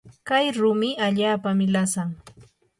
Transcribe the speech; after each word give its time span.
kay 0.27 0.45
rumi 0.59 0.89
allaapami 1.05 1.65
lasan. 1.75 2.09